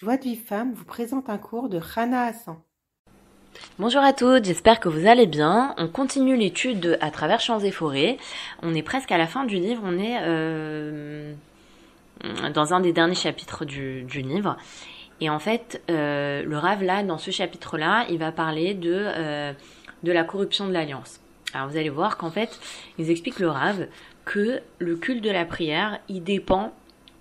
Joie 0.00 0.16
de 0.16 0.22
vie 0.22 0.36
femme 0.36 0.74
vous 0.74 0.84
présente 0.84 1.28
un 1.28 1.38
cours 1.38 1.68
de 1.68 1.76
Rana 1.76 2.26
Hassan. 2.26 2.54
Bonjour 3.80 4.00
à 4.00 4.12
toutes, 4.12 4.44
j'espère 4.44 4.78
que 4.78 4.88
vous 4.88 5.08
allez 5.08 5.26
bien. 5.26 5.74
On 5.76 5.88
continue 5.88 6.36
l'étude 6.36 6.96
à 7.00 7.10
travers 7.10 7.40
champs 7.40 7.58
et 7.58 7.72
forêts. 7.72 8.16
On 8.62 8.76
est 8.76 8.84
presque 8.84 9.10
à 9.10 9.18
la 9.18 9.26
fin 9.26 9.44
du 9.44 9.56
livre, 9.56 9.82
on 9.84 9.98
est 9.98 10.18
euh, 10.20 11.34
dans 12.54 12.74
un 12.74 12.78
des 12.78 12.92
derniers 12.92 13.16
chapitres 13.16 13.64
du, 13.64 14.04
livre. 14.04 14.56
Et 15.20 15.30
en 15.30 15.40
fait, 15.40 15.82
euh, 15.90 16.44
le 16.44 16.56
Rav 16.56 16.84
là, 16.84 17.02
dans 17.02 17.18
ce 17.18 17.32
chapitre-là, 17.32 18.06
il 18.08 18.18
va 18.18 18.30
parler 18.30 18.74
de, 18.74 18.94
euh, 18.94 19.52
de 20.04 20.12
la 20.12 20.22
corruption 20.22 20.68
de 20.68 20.72
l'alliance. 20.72 21.18
Alors 21.54 21.68
vous 21.68 21.76
allez 21.76 21.90
voir 21.90 22.18
qu'en 22.18 22.30
fait, 22.30 22.60
ils 22.98 23.10
expliquent 23.10 23.40
le 23.40 23.50
Rav 23.50 23.88
que 24.24 24.60
le 24.78 24.94
culte 24.94 25.24
de 25.24 25.30
la 25.30 25.44
prière, 25.44 25.98
il 26.08 26.22
dépend 26.22 26.72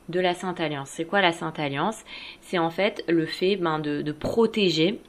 de 0.09 0.19
la 0.19 0.33
Sainte 0.33 0.59
Alliance. 0.59 0.89
C'est 0.89 1.05
quoi 1.05 1.21
la 1.21 1.31
Sainte 1.31 1.59
Alliance? 1.59 2.03
C'est 2.41 2.57
en 2.57 2.69
fait 2.69 3.03
le 3.07 3.25
fait 3.25 3.55
ben, 3.55 3.79
de, 3.79 4.11
protéger 4.11 4.99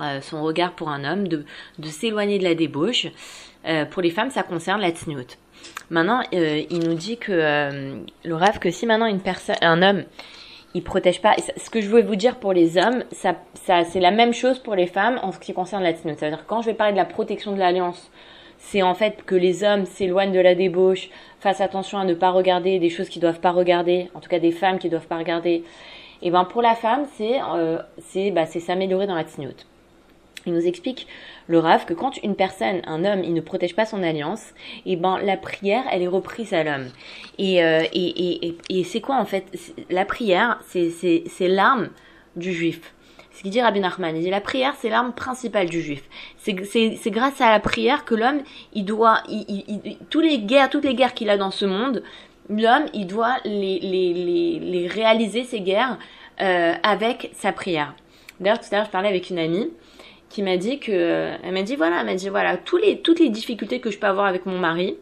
euh, 0.00 0.20
son 0.20 0.42
regard 0.42 0.72
pour 0.72 0.88
un 0.88 1.04
homme, 1.04 1.28
de, 1.28 1.44
s'éloigner 1.82 2.38
de 2.38 2.44
la 2.44 2.54
débauche. 2.54 3.06
Euh, 3.66 3.84
pour 3.84 4.02
les 4.02 4.10
femmes, 4.10 4.30
ça 4.30 4.42
concerne 4.42 4.80
la 4.80 4.90
tsniout. 4.90 5.36
Maintenant, 5.90 6.22
euh, 6.32 6.62
il 6.70 6.80
nous 6.80 6.94
dit 6.94 7.18
que 7.18 7.32
le 8.24 8.34
rêve 8.34 8.58
que 8.58 8.70
si 8.70 8.86
maintenant 8.86 9.06
une 9.06 9.20
personne, 9.20 9.56
un 9.60 9.82
homme, 9.82 10.04
il 10.74 10.84
protège 10.84 11.20
pas. 11.20 11.34
Ce 11.56 11.70
que 11.70 11.80
je 11.80 11.88
voulais 11.88 12.02
vous 12.02 12.16
dire 12.16 12.36
pour 12.36 12.52
les 12.52 12.76
hommes, 12.76 13.04
ça, 13.10 13.34
ça 13.54 13.84
c'est 13.84 14.00
la 14.00 14.10
même 14.10 14.32
chose 14.32 14.58
pour 14.58 14.74
les 14.74 14.86
femmes 14.86 15.18
en 15.22 15.32
ce 15.32 15.38
qui 15.38 15.52
concerne 15.52 15.82
la 15.82 15.92
tsniout. 15.92 16.16
C'est-à-dire 16.18 16.46
quand 16.46 16.62
je 16.62 16.66
vais 16.66 16.74
parler 16.74 16.92
de 16.92 16.98
la 16.98 17.04
protection 17.04 17.52
de 17.52 17.58
l'alliance 17.58 18.10
c'est 18.58 18.82
en 18.82 18.94
fait 18.94 19.24
que 19.24 19.34
les 19.34 19.64
hommes 19.64 19.86
s'éloignent 19.86 20.32
de 20.32 20.40
la 20.40 20.54
débauche, 20.54 21.08
fassent 21.40 21.60
attention 21.60 21.98
à 21.98 22.04
ne 22.04 22.14
pas 22.14 22.30
regarder 22.30 22.78
des 22.78 22.90
choses 22.90 23.08
qu'ils 23.08 23.22
doivent 23.22 23.40
pas 23.40 23.52
regarder, 23.52 24.08
en 24.14 24.20
tout 24.20 24.28
cas 24.28 24.38
des 24.38 24.52
femmes 24.52 24.78
qui 24.78 24.88
doivent 24.88 25.06
pas 25.06 25.18
regarder. 25.18 25.64
Et 26.20 26.30
ben 26.30 26.44
pour 26.44 26.62
la 26.62 26.74
femme, 26.74 27.06
c'est 27.16 27.38
euh, 27.54 27.78
c'est 27.98 28.30
bah, 28.30 28.46
s'améliorer 28.46 29.06
dans 29.06 29.14
la 29.14 29.24
tignote. 29.24 29.66
Il 30.46 30.54
nous 30.54 30.66
explique 30.66 31.06
le 31.46 31.58
Rav 31.58 31.84
que 31.84 31.94
quand 31.94 32.16
une 32.22 32.34
personne, 32.34 32.80
un 32.86 33.04
homme, 33.04 33.22
il 33.22 33.34
ne 33.34 33.40
protège 33.40 33.74
pas 33.74 33.86
son 33.86 34.02
alliance, 34.02 34.54
et 34.86 34.96
ben 34.96 35.18
la 35.18 35.36
prière, 35.36 35.84
elle 35.92 36.02
est 36.02 36.08
reprise 36.08 36.52
à 36.54 36.64
l'homme. 36.64 36.88
Et, 37.38 37.62
euh, 37.62 37.82
et, 37.92 38.46
et, 38.48 38.56
et 38.70 38.84
c'est 38.84 39.00
quoi 39.00 39.16
en 39.16 39.24
fait? 39.24 39.44
La 39.90 40.04
prière, 40.04 40.60
c'est 40.66 41.48
l'arme 41.48 41.90
du 42.36 42.52
juif. 42.52 42.94
Ce 43.38 43.42
qu'il 43.44 43.52
dit 43.52 43.62
Rabbi 43.62 43.78
Nachman, 43.78 44.16
il 44.16 44.22
dit 44.24 44.30
la 44.30 44.40
prière 44.40 44.74
c'est 44.80 44.88
l'arme 44.88 45.12
principale 45.12 45.68
du 45.68 45.80
juif. 45.80 46.02
C'est 46.38 47.10
grâce 47.12 47.40
à 47.40 47.52
la 47.52 47.60
prière 47.60 48.04
que 48.04 48.16
l'homme, 48.16 48.40
il 48.72 48.84
doit, 48.84 49.22
il, 49.28 49.96
tous 50.10 50.18
les 50.20 50.40
guerres, 50.40 50.68
toutes 50.70 50.84
les 50.84 50.96
guerres 50.96 51.14
qu'il 51.14 51.30
a 51.30 51.36
dans 51.36 51.52
ce 51.52 51.64
monde, 51.64 52.02
l'homme, 52.50 52.86
il 52.94 53.06
doit 53.06 53.36
les, 53.44 53.78
les, 53.78 54.12
les, 54.12 54.58
les 54.58 54.88
réaliser 54.88 55.44
ces 55.44 55.60
guerres 55.60 55.98
euh, 56.40 56.74
avec 56.82 57.30
sa 57.32 57.52
prière. 57.52 57.94
D'ailleurs 58.40 58.58
tout 58.58 58.66
à 58.72 58.78
l'heure 58.78 58.86
je 58.86 58.90
parlais 58.90 59.08
avec 59.08 59.30
une 59.30 59.38
amie 59.38 59.70
qui 60.30 60.42
m'a 60.42 60.56
dit 60.56 60.80
que, 60.80 61.30
elle 61.40 61.52
m'a 61.52 61.62
dit 61.62 61.76
voilà, 61.76 62.00
elle 62.00 62.06
m'a 62.06 62.16
dit 62.16 62.30
voilà, 62.30 62.56
tous 62.56 62.76
les, 62.76 62.98
toutes 63.02 63.20
les 63.20 63.28
difficultés 63.28 63.78
que 63.78 63.92
je 63.92 64.00
peux 64.00 64.08
avoir 64.08 64.26
avec 64.26 64.46
mon 64.46 64.58
mari, 64.58 64.96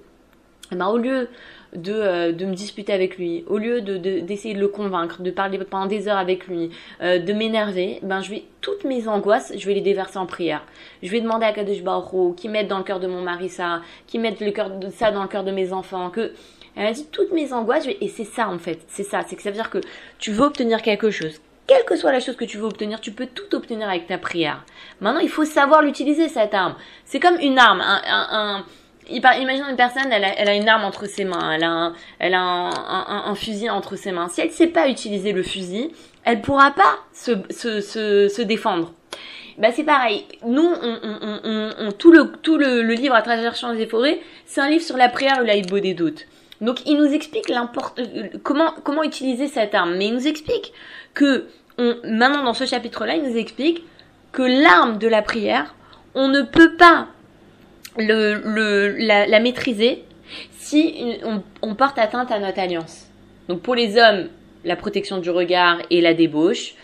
eh 0.72 0.74
ben, 0.74 0.88
au 0.88 0.98
lieu 0.98 1.30
de, 1.74 1.92
euh, 1.92 2.32
de 2.32 2.44
me 2.44 2.54
disputer 2.54 2.92
avec 2.92 3.18
lui, 3.18 3.44
au 3.46 3.58
lieu 3.58 3.80
de, 3.80 3.96
d'essayer 4.20 4.54
de, 4.54 4.60
le 4.60 4.68
convaincre, 4.68 5.22
de 5.22 5.30
parler 5.30 5.58
pendant 5.58 5.86
des 5.86 6.08
heures 6.08 6.18
avec 6.18 6.46
lui, 6.46 6.70
euh, 7.02 7.18
de 7.18 7.32
m'énerver, 7.32 7.98
ben 8.02 8.20
je 8.20 8.30
vais 8.30 8.44
toutes 8.60 8.84
mes 8.84 9.08
angoisses, 9.08 9.52
je 9.56 9.66
vais 9.66 9.74
les 9.74 9.80
déverser 9.80 10.18
en 10.18 10.26
prière. 10.26 10.62
Je 11.02 11.10
vais 11.10 11.20
demander 11.20 11.46
à 11.46 11.52
Kadesh 11.52 11.82
Baruch 11.82 12.36
qui 12.36 12.48
mette 12.48 12.68
dans 12.68 12.78
le 12.78 12.84
cœur 12.84 13.00
de 13.00 13.06
mon 13.06 13.22
mari 13.22 13.48
ça, 13.48 13.82
qui 14.06 14.18
mette 14.18 14.40
le 14.40 14.50
cœur 14.50 14.70
de 14.70 14.88
ça 14.90 15.10
dans 15.10 15.22
le 15.22 15.28
cœur 15.28 15.44
de 15.44 15.50
mes 15.50 15.72
enfants, 15.72 16.10
que 16.10 16.32
elle 16.76 16.86
a 16.86 16.92
dit 16.92 17.06
toutes 17.10 17.32
mes 17.32 17.52
angoisses 17.52 17.86
et 17.86 18.08
c'est 18.08 18.24
ça 18.24 18.48
en 18.48 18.58
fait, 18.58 18.80
c'est 18.88 19.02
ça, 19.02 19.22
c'est 19.26 19.36
que 19.36 19.42
ça 19.42 19.50
veut 19.50 19.56
dire 19.56 19.70
que 19.70 19.80
tu 20.18 20.32
veux 20.32 20.44
obtenir 20.44 20.82
quelque 20.82 21.10
chose. 21.10 21.40
Quelle 21.66 21.84
que 21.84 21.96
soit 21.96 22.12
la 22.12 22.20
chose 22.20 22.36
que 22.36 22.44
tu 22.44 22.58
veux 22.58 22.66
obtenir, 22.66 23.00
tu 23.00 23.10
peux 23.10 23.26
tout 23.26 23.56
obtenir 23.56 23.88
avec 23.88 24.06
ta 24.06 24.18
prière. 24.18 24.64
Maintenant, 25.00 25.18
il 25.18 25.28
faut 25.28 25.44
savoir 25.44 25.82
l'utiliser 25.82 26.28
cette 26.28 26.54
arme. 26.54 26.76
C'est 27.04 27.18
comme 27.18 27.40
une 27.40 27.58
arme, 27.58 27.82
un 27.82 28.64
Imagine 29.08 29.64
une 29.70 29.76
personne, 29.76 30.10
elle 30.10 30.48
a, 30.48 30.54
une 30.54 30.68
arme 30.68 30.84
entre 30.84 31.06
ses 31.06 31.24
mains, 31.24 31.52
elle 32.18 32.34
a, 32.34 32.40
un, 32.40 33.34
fusil 33.34 33.70
entre 33.70 33.96
ses 33.96 34.12
mains. 34.12 34.28
Si 34.28 34.40
elle 34.40 34.48
ne 34.48 34.52
sait 34.52 34.66
pas 34.66 34.88
utiliser 34.88 35.32
le 35.32 35.42
fusil, 35.42 35.90
elle 36.24 36.40
pourra 36.40 36.72
pas 36.72 36.98
se, 37.12 38.42
défendre. 38.42 38.92
Bah 39.58 39.68
c'est 39.72 39.84
pareil. 39.84 40.26
Nous, 40.44 40.70
tout 41.98 42.12
le 42.12 42.94
livre 42.94 43.14
à 43.14 43.22
travers 43.22 43.54
champs 43.54 43.72
et 43.72 43.86
forêts, 43.86 44.20
c'est 44.44 44.60
un 44.60 44.68
livre 44.68 44.84
sur 44.84 44.96
la 44.96 45.08
prière 45.08 45.40
et 45.40 45.46
la 45.46 45.80
des 45.80 45.94
doutes. 45.94 46.26
Donc 46.60 46.80
il 46.86 46.96
nous 46.96 47.12
explique 47.12 47.52
comment 48.42 49.02
utiliser 49.02 49.48
cette 49.48 49.74
arme, 49.74 49.96
mais 49.96 50.06
il 50.06 50.14
nous 50.14 50.26
explique 50.26 50.72
que 51.14 51.46
maintenant 51.78 52.44
dans 52.44 52.54
ce 52.54 52.66
chapitre-là, 52.66 53.16
il 53.16 53.22
nous 53.22 53.36
explique 53.36 53.84
que 54.32 54.42
l'arme 54.42 54.98
de 54.98 55.08
la 55.08 55.22
prière, 55.22 55.74
on 56.14 56.28
ne 56.28 56.42
peut 56.42 56.76
pas 56.76 57.08
le, 57.98 58.34
le, 58.44 58.96
la, 58.98 59.40
maîtriser 59.40 60.04
si 60.52 61.18
on, 61.62 61.74
porte 61.74 61.98
atteinte 61.98 62.30
à 62.30 62.38
notre 62.38 62.58
alliance. 62.58 63.06
Donc 63.48 63.62
pour 63.62 63.74
les 63.74 63.98
hommes, 63.98 64.28
la 64.64 64.76
protection 64.76 65.18
du 65.18 65.30
regard 65.30 65.78
et 65.90 66.00
la 66.00 66.14
débauche, 66.14 66.74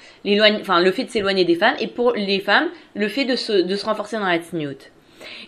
enfin 0.60 0.80
le 0.80 0.92
fait 0.92 1.04
de 1.04 1.10
s'éloigner 1.10 1.44
des 1.44 1.56
femmes, 1.56 1.74
et 1.80 1.88
pour 1.88 2.12
les 2.12 2.40
femmes, 2.40 2.68
le 2.94 3.08
fait 3.08 3.24
de 3.24 3.36
se, 3.36 3.52
de 3.52 3.76
se 3.76 3.84
renforcer 3.84 4.16
dans 4.16 4.26
la 4.26 4.38
tsniout. 4.38 4.90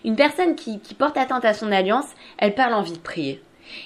Une 0.03 0.15
personne 0.15 0.55
qui, 0.55 0.79
qui 0.79 0.93
porte 0.93 1.17
atteinte 1.17 1.45
à 1.45 1.53
son 1.53 1.71
alliance, 1.71 2.07
elle 2.37 2.53
perd 2.53 2.71
l'envie 2.71 2.93
de 2.93 2.97
prier. 2.97 3.41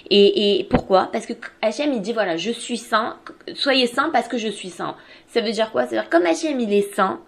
Et, 0.09 0.59
et, 0.59 0.63
pourquoi? 0.65 1.09
Parce 1.11 1.25
que 1.25 1.33
Hachem 1.61 1.93
il 1.93 2.01
dit 2.01 2.13
voilà 2.13 2.35
je 2.37 2.51
suis 2.51 2.77
saint, 2.77 3.17
soyez 3.53 3.87
saint 3.87 4.09
parce 4.11 4.27
que 4.27 4.37
je 4.37 4.49
suis 4.49 4.69
saint. 4.69 4.95
Ça 5.27 5.41
veut 5.41 5.51
dire 5.51 5.71
quoi? 5.71 5.83
Ça 5.83 5.89
veut 5.89 6.01
dire 6.01 6.09
comme 6.09 6.25
Hachem 6.25 6.59
il 6.59 6.73
est 6.73 6.93
saint, 6.93 7.21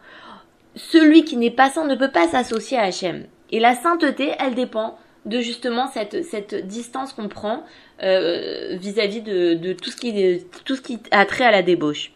celui 0.76 1.24
qui 1.24 1.38
n'est 1.38 1.52
pas 1.52 1.70
saint 1.70 1.86
ne 1.86 1.96
peut 1.96 2.12
pas 2.12 2.28
s'associer 2.28 2.78
à 2.78 2.84
Hachem. 2.84 3.26
Et 3.52 3.60
la 3.60 3.76
sainteté, 3.76 4.32
elle 4.40 4.56
dépend 4.56 4.98
de 5.26 5.40
justement 5.40 5.88
cette, 5.88 6.24
cette 6.24 6.68
distance 6.68 7.14
qu'on 7.14 7.28
prend 7.28 7.64
euh, 8.02 8.76
vis-à-vis 8.78 9.22
de, 9.22 9.54
de, 9.54 9.74
tout, 9.74 9.92
ce 9.92 9.96
qui, 9.98 10.44
tout 10.66 10.76
ce 10.76 10.82
qui 10.82 11.00
a 11.12 11.26
trait 11.26 11.46
à 11.46 11.52
la 11.52 11.62
débauche. 11.62 12.12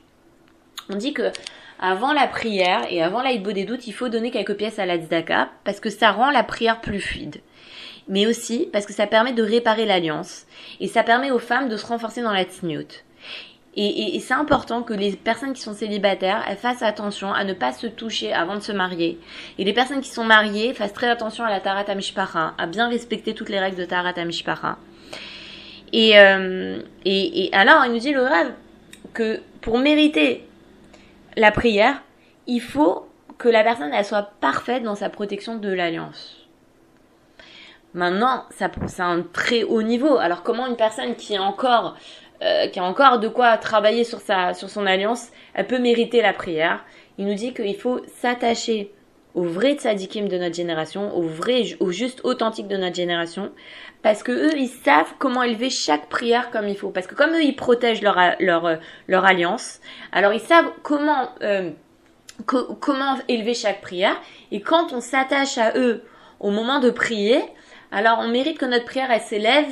On 0.89 0.95
dit 0.95 1.13
que 1.13 1.31
avant 1.79 2.13
la 2.13 2.27
prière 2.27 2.85
et 2.89 3.03
avant 3.03 3.21
l'aïdbo 3.21 3.51
des 3.51 3.65
doutes, 3.65 3.87
il 3.87 3.91
faut 3.91 4.09
donner 4.09 4.31
quelques 4.31 4.55
pièces 4.55 4.79
à 4.79 4.85
la 4.85 4.97
tzedaka 4.97 5.49
parce 5.63 5.79
que 5.79 5.89
ça 5.89 6.11
rend 6.11 6.31
la 6.31 6.43
prière 6.43 6.81
plus 6.81 7.01
fluide. 7.01 7.41
Mais 8.07 8.25
aussi 8.27 8.69
parce 8.71 8.85
que 8.85 8.93
ça 8.93 9.07
permet 9.07 9.33
de 9.33 9.43
réparer 9.43 9.85
l'alliance 9.85 10.45
et 10.79 10.87
ça 10.87 11.03
permet 11.03 11.31
aux 11.31 11.39
femmes 11.39 11.69
de 11.69 11.77
se 11.77 11.85
renforcer 11.85 12.21
dans 12.21 12.31
la 12.31 12.43
tzniut. 12.43 13.03
Et, 13.77 14.17
c'est 14.21 14.33
important 14.33 14.83
que 14.83 14.93
les 14.93 15.11
personnes 15.17 15.51
qui 15.51 15.61
sont 15.61 15.73
célibataires 15.73 16.45
elles 16.47 16.55
fassent 16.57 16.81
attention 16.81 17.33
à 17.33 17.43
ne 17.43 17.53
pas 17.53 17.73
se 17.73 17.87
toucher 17.87 18.31
avant 18.31 18.55
de 18.55 18.61
se 18.61 18.71
marier. 18.71 19.19
Et 19.57 19.65
les 19.65 19.73
personnes 19.73 19.99
qui 19.99 20.09
sont 20.09 20.23
mariées 20.23 20.73
fassent 20.73 20.93
très 20.93 21.09
attention 21.09 21.43
à 21.43 21.49
la 21.49 21.59
Tarat 21.59 21.93
Mishpacha, 21.93 22.53
à 22.57 22.67
bien 22.67 22.87
respecter 22.87 23.33
toutes 23.33 23.49
les 23.49 23.59
règles 23.59 23.77
de 23.77 23.85
Tarat 23.85 24.13
Mishpacha. 24.23 24.77
Et, 25.91 26.17
euh, 26.17 26.79
et, 27.03 27.45
et 27.45 27.53
alors, 27.53 27.85
il 27.85 27.91
nous 27.91 27.99
dit 27.99 28.13
le 28.13 28.23
rêve 28.23 28.53
que 29.13 29.41
pour 29.61 29.77
mériter 29.77 30.47
la 31.35 31.51
prière, 31.51 32.01
il 32.47 32.61
faut 32.61 33.07
que 33.37 33.49
la 33.49 33.63
personne 33.63 33.93
elle 33.93 34.05
soit 34.05 34.31
parfaite 34.39 34.83
dans 34.83 34.95
sa 34.95 35.09
protection 35.09 35.57
de 35.57 35.69
l'alliance. 35.69 36.37
Maintenant, 37.93 38.43
ça 38.51 38.69
c'est 38.87 39.01
un 39.01 39.21
très 39.21 39.63
haut 39.63 39.81
niveau. 39.81 40.17
Alors 40.17 40.43
comment 40.43 40.67
une 40.67 40.75
personne 40.75 41.15
qui 41.15 41.33
est 41.33 41.39
encore 41.39 41.95
euh, 42.41 42.67
qui 42.67 42.79
a 42.79 42.83
encore 42.83 43.19
de 43.19 43.27
quoi 43.27 43.57
travailler 43.57 44.03
sur 44.03 44.19
sa 44.19 44.53
sur 44.53 44.69
son 44.69 44.85
alliance, 44.85 45.29
elle 45.53 45.67
peut 45.67 45.79
mériter 45.79 46.21
la 46.21 46.33
prière. 46.33 46.83
Il 47.17 47.25
nous 47.25 47.33
dit 47.33 47.53
qu'il 47.53 47.77
faut 47.77 48.01
s'attacher 48.21 48.91
aux 49.35 49.43
vrais 49.43 49.73
tzadikim 49.73 50.27
de 50.27 50.37
notre 50.37 50.55
génération, 50.55 51.15
aux 51.15 51.21
vrais, 51.21 51.63
aux 51.79 51.91
juste 51.91 52.21
authentiques 52.23 52.67
de 52.67 52.77
notre 52.77 52.95
génération, 52.95 53.51
parce 54.01 54.23
que 54.23 54.31
eux, 54.31 54.57
ils 54.57 54.69
savent 54.69 55.13
comment 55.19 55.43
élever 55.43 55.69
chaque 55.69 56.07
prière 56.07 56.51
comme 56.51 56.67
il 56.67 56.77
faut. 56.77 56.89
Parce 56.89 57.05
que 57.07 57.15
comme 57.15 57.31
eux, 57.31 57.43
ils 57.43 57.55
protègent 57.55 58.01
leur, 58.01 58.17
leur, 58.39 58.79
leur 59.07 59.25
alliance, 59.25 59.81
alors 60.11 60.33
ils 60.33 60.39
savent 60.39 60.71
comment, 60.83 61.29
euh, 61.41 61.71
comment 62.45 63.17
élever 63.27 63.53
chaque 63.53 63.81
prière. 63.81 64.15
Et 64.51 64.61
quand 64.61 64.93
on 64.93 65.01
s'attache 65.01 65.57
à 65.57 65.77
eux 65.77 66.03
au 66.39 66.51
moment 66.51 66.79
de 66.79 66.89
prier, 66.89 67.41
alors 67.91 68.19
on 68.19 68.27
mérite 68.29 68.57
que 68.57 68.65
notre 68.65 68.85
prière, 68.85 69.11
elle 69.11 69.21
s'élève 69.21 69.67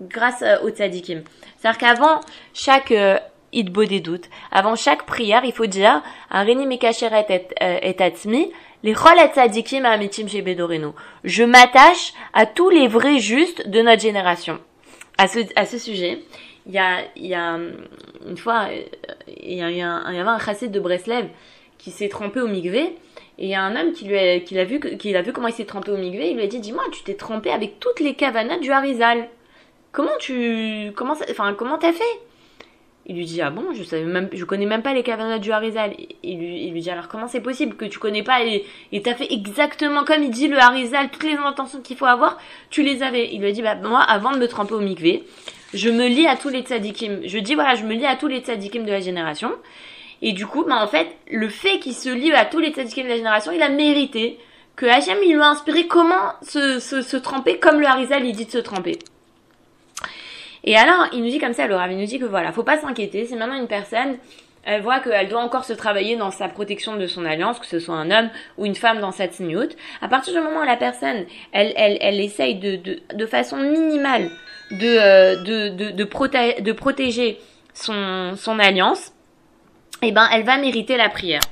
grâce 0.00 0.42
euh, 0.42 0.56
aux 0.62 0.70
tzadikim. 0.70 1.22
C'est-à-dire 1.56 1.78
qu'avant 1.78 2.20
chaque 2.54 2.92
euh, 2.92 3.18
idbo 3.52 3.84
des 3.84 4.00
doutes, 4.00 4.28
avant 4.50 4.76
chaque 4.76 5.06
prière, 5.06 5.42
il 5.44 5.52
faut 5.52 5.66
dire 5.66 6.02
mekasheret 6.32 7.26
et, 7.28 7.48
euh, 7.62 7.78
et 7.82 8.02
atzmi, 8.02 8.52
les 8.82 8.94
tzadikim 8.94 9.84
amitim 9.84 10.28
shebedorenu. 10.28 10.88
Je 11.24 11.44
m'attache 11.44 12.12
à 12.34 12.46
tous 12.46 12.70
les 12.70 12.88
vrais 12.88 13.18
justes 13.18 13.68
de 13.68 13.80
notre 13.82 14.02
génération. 14.02 14.58
À 15.18 15.28
ce, 15.28 15.40
à 15.56 15.64
ce 15.64 15.78
sujet, 15.78 16.22
il 16.66 16.74
y 16.74 16.78
a, 16.78 16.98
il 17.16 17.26
y 17.26 17.34
a 17.34 17.58
une 18.28 18.36
fois, 18.36 18.68
il 19.28 19.54
y, 19.54 19.62
a, 19.62 19.70
il 19.70 19.76
y, 19.78 19.82
avait 19.82 20.28
un 20.28 20.38
chassid 20.38 20.70
de 20.70 20.80
Breslev 20.80 21.28
qui 21.78 21.90
s'est 21.90 22.08
trempé 22.08 22.40
au 22.40 22.48
migvé 22.48 22.96
et 23.38 23.44
il 23.44 23.48
y 23.48 23.54
a 23.54 23.62
un 23.62 23.76
homme 23.76 23.92
qui 23.92 24.06
lui 24.06 24.18
a, 24.18 24.40
qui 24.40 24.54
l'a 24.54 24.64
vu, 24.64 24.80
qui 24.80 25.14
a 25.14 25.22
vu 25.22 25.32
comment 25.32 25.48
il 25.48 25.54
s'est 25.54 25.66
trempé 25.66 25.90
au 25.90 25.96
migvé, 25.96 26.30
il 26.30 26.36
lui 26.36 26.42
a 26.42 26.46
dit, 26.46 26.60
dis-moi, 26.60 26.84
tu 26.90 27.02
t'es 27.02 27.14
trempé 27.14 27.50
avec 27.50 27.78
toutes 27.80 28.00
les 28.00 28.14
cavanas 28.14 28.58
du 28.58 28.72
Harizal. 28.72 29.28
Comment 29.96 30.18
tu, 30.18 30.92
comment, 30.94 31.14
enfin, 31.30 31.54
comment 31.54 31.78
t'as 31.78 31.94
fait? 31.94 32.04
Il 33.06 33.16
lui 33.16 33.24
dit 33.24 33.40
ah 33.40 33.48
bon 33.48 33.72
je 33.72 33.82
savais 33.82 34.04
même 34.04 34.28
je 34.30 34.44
connais 34.44 34.66
même 34.66 34.82
pas 34.82 34.92
les 34.92 35.02
kavanot 35.02 35.38
du 35.38 35.52
Harizal. 35.52 35.94
Il 36.22 36.38
lui, 36.38 36.64
il 36.66 36.72
lui 36.74 36.82
dit 36.82 36.90
alors 36.90 37.08
comment 37.08 37.28
c'est 37.28 37.40
possible 37.40 37.76
que 37.76 37.86
tu 37.86 37.98
connais 37.98 38.22
pas 38.22 38.42
et 38.44 38.66
t'as 39.02 39.14
fait 39.14 39.32
exactement 39.32 40.04
comme 40.04 40.22
il 40.22 40.28
dit 40.28 40.48
le 40.48 40.58
Harizal 40.58 41.08
toutes 41.08 41.22
les 41.22 41.36
intentions 41.36 41.80
qu'il 41.80 41.96
faut 41.96 42.04
avoir 42.04 42.36
tu 42.68 42.82
les 42.82 43.02
avais. 43.02 43.32
Il 43.32 43.40
lui 43.40 43.48
a 43.48 43.52
dit 43.52 43.62
bah 43.62 43.76
moi 43.76 44.02
avant 44.02 44.32
de 44.32 44.38
me 44.38 44.46
tremper 44.48 44.74
au 44.74 44.80
mikvé 44.80 45.24
je 45.72 45.88
me 45.88 46.08
lie 46.08 46.26
à 46.26 46.36
tous 46.36 46.50
les 46.50 46.60
tzadikim. 46.60 47.20
Je 47.24 47.38
dis 47.38 47.54
voilà 47.54 47.74
je 47.74 47.84
me 47.84 47.94
lie 47.94 48.04
à 48.04 48.16
tous 48.16 48.28
les 48.28 48.40
tzadikim 48.40 48.84
de 48.84 48.90
la 48.90 49.00
génération. 49.00 49.52
Et 50.20 50.32
du 50.32 50.46
coup 50.46 50.64
bah 50.64 50.76
en 50.82 50.88
fait 50.88 51.16
le 51.30 51.48
fait 51.48 51.78
qu'il 51.78 51.94
se 51.94 52.10
lie 52.10 52.34
à 52.34 52.44
tous 52.44 52.58
les 52.58 52.72
tzadikim 52.72 53.04
de 53.04 53.08
la 53.08 53.16
génération 53.16 53.50
il 53.50 53.62
a 53.62 53.70
mérité 53.70 54.38
que 54.74 54.84
Hachem 54.84 55.16
il 55.24 55.36
lui 55.36 55.40
a 55.40 55.46
inspiré 55.46 55.86
comment 55.86 56.34
se, 56.42 56.80
se, 56.80 57.00
se 57.00 57.16
tremper 57.16 57.58
comme 57.58 57.80
le 57.80 57.86
Harizal 57.86 58.26
il 58.26 58.36
dit 58.36 58.44
de 58.44 58.50
se 58.50 58.58
tremper. 58.58 58.98
Et 60.66 60.76
alors, 60.76 61.06
il 61.12 61.22
nous 61.22 61.30
dit 61.30 61.38
comme 61.38 61.52
ça, 61.52 61.66
le 61.66 61.76
Rav, 61.76 61.92
il 61.92 61.98
nous 61.98 62.06
dit 62.06 62.18
que 62.18 62.24
voilà, 62.24 62.52
faut 62.52 62.64
pas 62.64 62.78
s'inquiéter, 62.78 63.24
c'est 63.24 63.36
maintenant 63.36 63.56
une 63.56 63.68
personne, 63.68 64.18
elle 64.64 64.82
voit 64.82 64.98
qu'elle 64.98 65.28
doit 65.28 65.40
encore 65.40 65.64
se 65.64 65.72
travailler 65.72 66.16
dans 66.16 66.32
sa 66.32 66.48
protection 66.48 66.96
de 66.96 67.06
son 67.06 67.24
alliance, 67.24 67.60
que 67.60 67.66
ce 67.66 67.78
soit 67.78 67.94
un 67.94 68.10
homme 68.10 68.30
ou 68.58 68.66
une 68.66 68.74
femme 68.74 69.00
dans 69.00 69.12
sa 69.12 69.28
tzniut. 69.28 69.76
À 70.02 70.08
partir 70.08 70.34
du 70.34 70.40
moment 70.40 70.60
où 70.60 70.64
la 70.64 70.76
personne, 70.76 71.24
elle, 71.52 71.72
elle, 71.76 71.98
elle 72.00 72.20
essaye 72.20 72.56
de, 72.56 72.74
de, 72.74 72.98
de 73.14 73.26
façon 73.26 73.58
minimale 73.58 74.28
de, 74.72 74.86
euh, 74.86 75.36
de, 75.36 75.68
de, 75.68 75.90
de, 75.92 76.62
de 76.62 76.72
protéger 76.72 77.38
son, 77.72 78.34
son 78.36 78.58
alliance, 78.58 79.12
eh 80.02 80.10
ben, 80.10 80.28
elle 80.32 80.44
va 80.44 80.58
mériter 80.58 80.96
la 80.96 81.08
prière. 81.08 81.42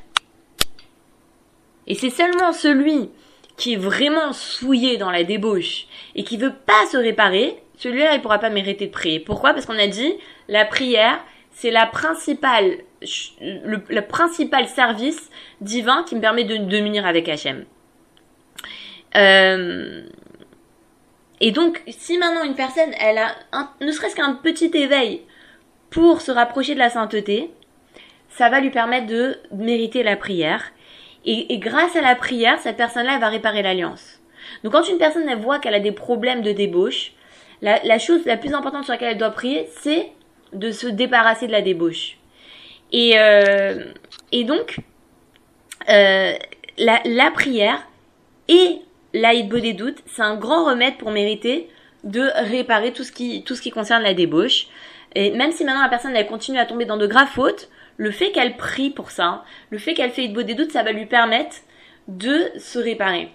Et 1.87 1.95
c'est 1.95 2.11
seulement 2.11 2.53
celui 2.53 3.11
qui 3.57 3.75
est 3.75 3.79
vraiment 3.79 4.33
souillé 4.33 4.97
dans 4.97 5.11
la 5.11 5.25
débauche 5.25 5.87
et 6.15 6.25
qui 6.25 6.37
veut 6.37 6.55
pas 6.55 6.87
se 6.91 6.97
réparer, 6.97 7.63
celui-là, 7.77 8.15
il 8.15 8.23
pourra 8.23 8.39
pas 8.39 8.51
mériter 8.51 8.87
de 8.87 8.93
prier. 8.93 9.21
Pourquoi? 9.21 9.53
Parce 9.53 9.67
qu'on 9.67 9.79
a 9.79 9.87
dit, 9.87 10.15
la 10.49 10.65
prière, 10.65 11.19
c'est 11.51 11.71
la 11.71 11.87
principale, 11.87 12.79
le, 13.41 13.83
le, 13.89 14.01
principal 14.03 14.67
service 14.67 15.31
divin 15.61 16.05
qui 16.05 16.17
me 16.17 16.21
permet 16.21 16.45
de, 16.45 16.57
de 16.57 16.81
m'unir 16.81 17.07
avec 17.07 17.29
Hachem. 17.29 17.65
Euh, 19.17 20.03
et 21.41 21.53
donc, 21.53 21.83
si 21.89 22.19
maintenant 22.19 22.45
une 22.45 22.55
personne, 22.55 22.93
elle 23.01 23.19
a 23.19 23.35
un, 23.53 23.71
ne 23.81 23.91
serait-ce 23.93 24.17
qu'un 24.17 24.35
petit 24.35 24.71
éveil 24.75 25.23
pour 25.91 26.21
se 26.21 26.33
rapprocher 26.33 26.75
de 26.75 26.79
la 26.79 26.91
sainteté, 26.91 27.51
ça 28.29 28.49
va 28.49 28.61
lui 28.61 28.71
permettre 28.71 29.07
de 29.07 29.37
mériter 29.53 30.03
la 30.03 30.17
prière. 30.17 30.73
Et, 31.25 31.55
et 31.55 31.59
grâce 31.59 31.97
à 31.97 32.01
la 32.01 32.15
prière, 32.15 32.59
cette 32.59 32.77
personne-là, 32.77 33.15
elle 33.15 33.21
va 33.21 33.29
réparer 33.29 33.63
l'alliance. 33.63 34.21
Donc 34.63 34.73
quand 34.73 34.89
une 34.89 34.99
personne, 34.99 35.29
elle 35.29 35.39
voit 35.39 35.59
qu'elle 35.59 35.75
a 35.75 35.81
des 35.81 35.93
problèmes 35.93 36.43
de 36.43 36.53
débauche, 36.53 37.13
la, 37.63 37.83
la, 37.85 37.99
chose 37.99 38.25
la 38.27 38.37
plus 38.37 38.53
importante 38.53 38.85
sur 38.85 38.93
laquelle 38.93 39.13
elle 39.13 39.19
doit 39.19 39.31
prier, 39.31 39.69
c'est 39.81 40.13
de 40.53 40.71
se 40.71 40.87
débarrasser 40.87 41.47
de 41.47 41.53
la 41.53 41.63
débauche. 41.63 42.19
Et, 42.93 43.19
euh, 43.19 43.85
et 44.33 44.45
donc, 44.45 44.79
euh, 45.89 46.33
la, 46.79 47.01
la, 47.05 47.31
prière 47.31 47.83
et 48.49 48.81
l'aïd 49.13 49.49
des 49.49 49.73
doutes, 49.73 49.99
c'est 50.07 50.23
un 50.23 50.37
grand 50.37 50.65
remède 50.65 50.97
pour 50.97 51.11
mériter 51.11 51.69
de 52.05 52.29
réparer 52.51 52.93
tout 52.93 53.05
ce 53.05 53.13
qui, 53.13 53.43
tout 53.45 53.55
ce 53.55 53.63
qui 53.63 53.71
concerne 53.71 54.03
la 54.03 54.15
débauche. 54.15 54.67
Et 55.15 55.31
même 55.31 55.53
si 55.53 55.65
maintenant 55.65 55.83
la 55.83 55.89
personne 55.89 56.15
elle 56.15 56.27
continue 56.27 56.59
à 56.59 56.67
tomber 56.67 56.85
dans 56.85 56.97
de 56.97 57.07
graves 57.07 57.29
fautes, 57.29 57.69
le 57.97 58.11
fait 58.11 58.33
qu'elle 58.33 58.57
prie 58.57 58.91
pour 58.91 59.11
ça, 59.11 59.45
le 59.71 59.79
fait 59.79 59.95
qu'elle 59.95 60.11
fait 60.11 60.29
des 60.29 60.55
doutes, 60.55 60.73
ça 60.73 60.83
va 60.83 60.93
lui 60.93 61.07
permettre 61.07 61.57
de 62.09 62.51
se 62.59 62.79
réparer. 62.79 63.31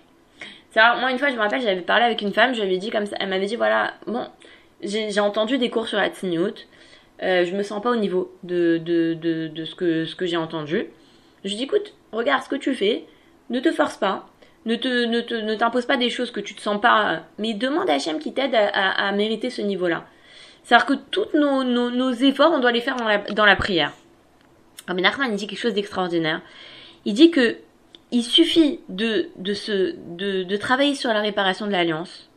C'est 0.72 0.82
moi 1.00 1.12
une 1.12 1.18
fois 1.18 1.30
je 1.30 1.36
me 1.36 1.40
rappelle, 1.40 1.62
j'avais 1.62 1.82
parlé 1.82 2.06
avec 2.06 2.22
une 2.22 2.34
femme, 2.34 2.54
je 2.54 2.62
lui 2.62 2.76
ai 2.76 2.78
dit 2.78 2.92
comme 2.92 3.06
ça, 3.06 3.16
elle 3.20 3.30
m'avait 3.30 3.48
dit 3.48 3.56
voilà, 3.56 3.94
bon, 4.06 4.28
j'ai 4.82 5.20
entendu 5.20 5.58
des 5.58 5.70
cours 5.70 5.88
sur 5.88 5.98
la 5.98 6.10
tsniout, 6.10 6.54
euh, 7.24 7.44
je 7.44 7.56
me 7.56 7.64
sens 7.64 7.82
pas 7.82 7.90
au 7.90 7.96
niveau 7.96 8.34
de, 8.44 8.78
de, 8.78 9.14
de, 9.16 9.66
ce 9.66 9.76
que, 9.76 10.06
ce 10.06 10.16
que 10.16 10.26
j'ai 10.26 10.38
entendu. 10.38 10.86
Je 11.44 11.50
lui 11.50 11.56
dis 11.56 11.64
écoute, 11.64 11.94
regarde 12.12 12.44
ce 12.44 12.50
que 12.50 12.56
tu 12.56 12.76
fais, 12.76 13.06
ne 13.50 13.60
te 13.60 13.72
force 13.72 13.98
pas, 13.98 14.30
ne 14.66 14.76
te 14.76 15.06
ne 15.06 15.22
te 15.22 15.34
ne 15.34 15.56
t'impose 15.56 15.86
pas 15.86 15.98
des 15.98 16.10
choses 16.10 16.32
que 16.32 16.40
tu 16.40 16.54
te 16.54 16.62
sens 16.62 16.80
pas, 16.80 17.24
mais 17.40 17.54
demande 17.54 17.90
à 17.90 17.94
Hachem 17.94 18.20
qui 18.20 18.34
t'aide 18.34 18.54
à, 18.54 18.68
à, 18.68 19.08
à, 19.08 19.12
mériter 19.12 19.50
ce 19.50 19.62
niveau-là. 19.62 20.06
C'est-à-dire 20.64 20.86
que 20.86 20.94
tous 21.10 21.28
nos, 21.34 21.64
nos, 21.64 21.90
nos, 21.90 22.12
efforts, 22.12 22.52
on 22.54 22.60
doit 22.60 22.72
les 22.72 22.82
faire 22.82 22.96
dans 22.96 23.08
la, 23.08 23.18
dans 23.18 23.46
la 23.46 23.56
prière. 23.56 23.92
Rabbi 24.90 25.04
Nachman, 25.04 25.32
il 25.32 25.36
dit 25.36 25.46
quelque 25.46 25.60
chose 25.60 25.76
d'extraordinaire. 25.76 26.42
Il 27.06 27.14
dit 27.14 27.30
que 27.30 27.58
il 28.12 28.24
suffit 28.24 28.80
de, 28.90 29.30
de, 29.38 29.54
se, 29.54 29.96
de, 30.18 30.42
de 30.42 30.58
travailler 30.58 30.96
sur 30.96 31.14
la 31.14 31.22
réparation 31.22 31.68
de 31.68 31.72
l'alliance, 31.72 32.28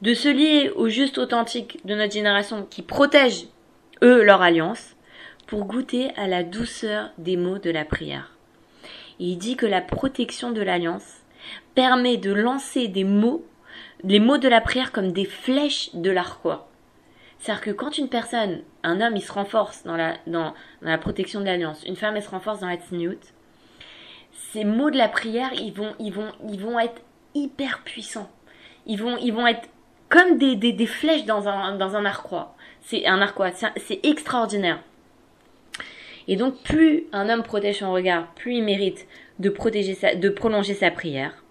de 0.00 0.14
se 0.14 0.30
lier 0.30 0.70
au 0.76 0.88
juste 0.88 1.18
authentique 1.18 1.78
de 1.84 1.94
notre 1.94 2.14
génération 2.14 2.66
qui 2.70 2.80
protège, 2.80 3.48
eux, 4.02 4.22
leur 4.22 4.40
alliance, 4.40 4.96
pour 5.46 5.66
goûter 5.66 6.08
à 6.16 6.26
la 6.26 6.42
douceur 6.42 7.10
des 7.18 7.36
mots 7.36 7.58
de 7.58 7.68
la 7.68 7.84
prière. 7.84 8.34
Il 9.18 9.36
dit 9.36 9.56
que 9.56 9.66
la 9.66 9.82
protection 9.82 10.52
de 10.52 10.62
l'alliance 10.62 11.18
permet 11.74 12.16
de 12.16 12.32
lancer 12.32 12.88
des 12.88 13.04
mots, 13.04 13.44
les 14.04 14.20
mots 14.20 14.38
de 14.38 14.48
la 14.48 14.62
prière 14.62 14.90
comme 14.90 15.12
des 15.12 15.26
flèches 15.26 15.90
de 15.92 16.10
l'arquois. 16.10 16.69
C'est-à-dire 17.40 17.64
que 17.64 17.70
quand 17.70 17.96
une 17.96 18.08
personne, 18.08 18.60
un 18.82 19.00
homme, 19.00 19.16
il 19.16 19.22
se 19.22 19.32
renforce 19.32 19.82
dans 19.84 19.96
la, 19.96 20.14
dans, 20.26 20.52
la 20.82 20.98
protection 20.98 21.40
de 21.40 21.46
l'alliance, 21.46 21.82
une 21.86 21.96
femme, 21.96 22.16
elle 22.16 22.22
se 22.22 22.28
renforce 22.28 22.60
dans 22.60 22.68
la 22.68 22.76
tsniout, 22.76 23.18
ces 24.52 24.64
mots 24.64 24.90
de 24.90 24.98
la 24.98 25.08
prière, 25.08 25.50
ils 25.54 25.72
vont, 25.72 25.94
ils 25.98 26.12
vont, 26.12 26.30
ils 26.48 26.60
vont 26.60 26.78
être 26.78 27.00
hyper 27.34 27.80
puissants. 27.82 28.30
Ils 28.86 29.00
vont, 29.00 29.16
ils 29.16 29.32
vont 29.32 29.46
être 29.46 29.68
comme 30.10 30.36
des, 30.36 30.54
des, 30.54 30.72
des 30.72 30.86
flèches 30.86 31.24
dans 31.24 31.48
un, 31.48 31.76
dans 31.76 31.96
un 31.96 32.04
arc-croix. 32.04 32.54
C'est 32.82 33.06
un 33.06 33.22
arc-croix, 33.22 33.52
c'est 33.52 34.00
extraordinaire. 34.04 34.80
Et 36.28 36.36
donc, 36.36 36.62
plus 36.62 37.04
un 37.12 37.28
homme 37.30 37.42
protège 37.42 37.78
son 37.78 37.92
regard, 37.92 38.26
plus 38.34 38.56
il 38.56 38.64
mérite 38.64 39.06
de, 39.38 39.48
protéger 39.48 39.94
sa, 39.94 40.14
de 40.14 40.28
prolonger 40.28 40.74
sa 40.74 40.90
prière. 40.90 41.42